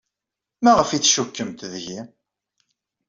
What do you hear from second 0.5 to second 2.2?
Maɣef ay tcikkemt deg-i?